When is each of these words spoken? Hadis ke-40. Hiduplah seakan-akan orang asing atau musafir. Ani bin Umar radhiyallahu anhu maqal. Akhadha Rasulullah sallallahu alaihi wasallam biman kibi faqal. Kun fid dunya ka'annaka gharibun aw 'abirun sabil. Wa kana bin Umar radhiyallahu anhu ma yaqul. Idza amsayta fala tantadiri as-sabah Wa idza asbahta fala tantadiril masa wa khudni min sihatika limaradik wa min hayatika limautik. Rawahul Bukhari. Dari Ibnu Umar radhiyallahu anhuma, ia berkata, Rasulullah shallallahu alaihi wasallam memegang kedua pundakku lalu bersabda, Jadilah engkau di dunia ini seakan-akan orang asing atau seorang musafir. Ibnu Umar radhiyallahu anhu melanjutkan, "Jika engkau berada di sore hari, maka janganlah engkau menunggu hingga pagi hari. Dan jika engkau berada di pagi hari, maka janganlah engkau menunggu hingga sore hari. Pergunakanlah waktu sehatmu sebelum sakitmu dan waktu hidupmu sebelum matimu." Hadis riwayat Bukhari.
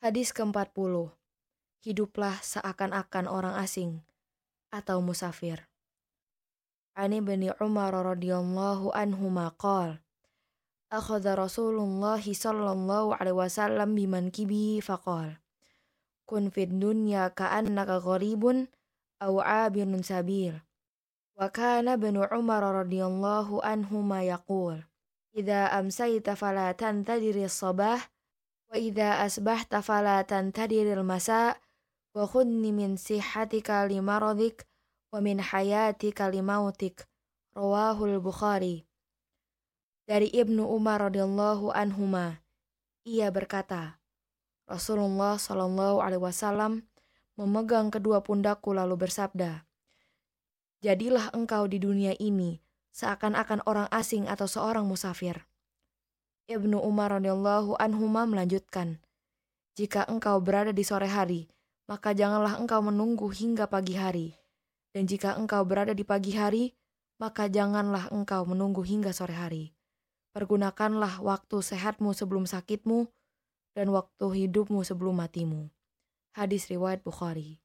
Hadis 0.00 0.32
ke-40. 0.32 1.12
Hiduplah 1.84 2.40
seakan-akan 2.40 3.28
orang 3.28 3.52
asing 3.60 4.00
atau 4.72 5.04
musafir. 5.04 5.68
Ani 6.96 7.20
bin 7.20 7.44
Umar 7.60 7.92
radhiyallahu 7.92 8.96
anhu 8.96 9.28
maqal. 9.28 10.00
Akhadha 10.88 11.36
Rasulullah 11.36 12.16
sallallahu 12.16 13.12
alaihi 13.12 13.44
wasallam 13.44 13.92
biman 13.92 14.32
kibi 14.32 14.80
faqal. 14.80 15.36
Kun 16.24 16.48
fid 16.48 16.80
dunya 16.80 17.28
ka'annaka 17.36 18.00
gharibun 18.00 18.72
aw 19.20 19.36
'abirun 19.36 20.00
sabil. 20.00 20.56
Wa 21.36 21.52
kana 21.52 22.00
bin 22.00 22.16
Umar 22.16 22.64
radhiyallahu 22.64 23.60
anhu 23.60 24.00
ma 24.00 24.24
yaqul. 24.24 24.80
Idza 25.36 25.68
amsayta 25.76 26.40
fala 26.40 26.72
tantadiri 26.72 27.44
as-sabah 27.44 28.00
Wa 28.70 28.78
idza 28.78 29.18
asbahta 29.18 29.82
fala 29.82 30.22
tantadiril 30.22 31.02
masa 31.02 31.58
wa 32.14 32.22
khudni 32.22 32.70
min 32.70 32.94
sihatika 32.94 33.82
limaradik 33.90 34.62
wa 35.10 35.18
min 35.18 35.42
hayatika 35.42 36.30
limautik. 36.30 37.02
Rawahul 37.50 38.22
Bukhari. 38.22 38.86
Dari 40.06 40.30
Ibnu 40.30 40.70
Umar 40.70 41.10
radhiyallahu 41.10 41.74
anhuma, 41.74 42.46
ia 43.02 43.26
berkata, 43.34 43.98
Rasulullah 44.70 45.34
shallallahu 45.34 45.98
alaihi 45.98 46.22
wasallam 46.22 46.86
memegang 47.34 47.90
kedua 47.90 48.22
pundakku 48.22 48.70
lalu 48.70 48.94
bersabda, 48.94 49.66
Jadilah 50.78 51.34
engkau 51.34 51.66
di 51.66 51.82
dunia 51.82 52.14
ini 52.22 52.62
seakan-akan 52.94 53.66
orang 53.66 53.90
asing 53.90 54.30
atau 54.30 54.46
seorang 54.46 54.86
musafir. 54.86 55.49
Ibnu 56.46 56.80
Umar 56.80 57.18
radhiyallahu 57.18 57.76
anhu 57.76 58.06
melanjutkan, 58.08 59.02
"Jika 59.76 60.06
engkau 60.06 60.38
berada 60.38 60.70
di 60.70 60.86
sore 60.86 61.10
hari, 61.10 61.50
maka 61.90 62.14
janganlah 62.14 62.56
engkau 62.62 62.78
menunggu 62.80 63.26
hingga 63.28 63.66
pagi 63.66 63.98
hari. 63.98 64.38
Dan 64.94 65.10
jika 65.10 65.34
engkau 65.34 65.66
berada 65.66 65.90
di 65.90 66.06
pagi 66.06 66.38
hari, 66.38 66.70
maka 67.18 67.50
janganlah 67.50 68.08
engkau 68.14 68.46
menunggu 68.46 68.86
hingga 68.86 69.10
sore 69.10 69.34
hari. 69.34 69.74
Pergunakanlah 70.30 71.18
waktu 71.18 71.58
sehatmu 71.58 72.14
sebelum 72.14 72.46
sakitmu 72.46 73.10
dan 73.74 73.90
waktu 73.90 74.46
hidupmu 74.46 74.86
sebelum 74.86 75.18
matimu." 75.18 75.66
Hadis 76.30 76.70
riwayat 76.70 77.02
Bukhari. 77.02 77.58